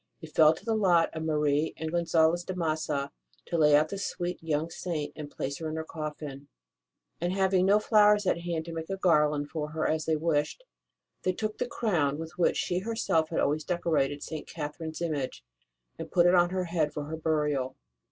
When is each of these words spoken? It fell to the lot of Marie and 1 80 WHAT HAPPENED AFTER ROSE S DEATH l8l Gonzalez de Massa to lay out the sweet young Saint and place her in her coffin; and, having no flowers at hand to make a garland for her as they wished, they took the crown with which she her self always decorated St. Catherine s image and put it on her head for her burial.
It 0.19 0.33
fell 0.33 0.51
to 0.55 0.65
the 0.65 0.73
lot 0.73 1.13
of 1.15 1.21
Marie 1.21 1.75
and 1.77 1.91
1 1.91 1.91
80 1.91 1.91
WHAT 1.91 1.91
HAPPENED 1.91 1.91
AFTER 1.93 1.93
ROSE 1.93 2.09
S 2.09 2.15
DEATH 2.15 2.21
l8l 2.21 2.21
Gonzalez 2.25 2.43
de 2.43 2.55
Massa 3.05 3.11
to 3.45 3.57
lay 3.59 3.75
out 3.75 3.89
the 3.89 3.97
sweet 3.99 4.39
young 4.41 4.69
Saint 4.71 5.13
and 5.15 5.29
place 5.29 5.57
her 5.59 5.69
in 5.69 5.75
her 5.75 5.83
coffin; 5.83 6.47
and, 7.21 7.33
having 7.33 7.65
no 7.67 7.77
flowers 7.77 8.25
at 8.25 8.39
hand 8.39 8.65
to 8.65 8.73
make 8.73 8.89
a 8.89 8.97
garland 8.97 9.51
for 9.51 9.69
her 9.69 9.87
as 9.87 10.05
they 10.05 10.15
wished, 10.15 10.63
they 11.21 11.33
took 11.33 11.59
the 11.59 11.67
crown 11.67 12.17
with 12.17 12.31
which 12.39 12.57
she 12.57 12.79
her 12.79 12.95
self 12.95 13.31
always 13.31 13.63
decorated 13.63 14.23
St. 14.23 14.47
Catherine 14.47 14.89
s 14.89 15.01
image 15.03 15.43
and 15.99 16.11
put 16.11 16.25
it 16.25 16.33
on 16.33 16.49
her 16.49 16.63
head 16.65 16.91
for 16.91 17.03
her 17.03 17.15
burial. 17.17 17.75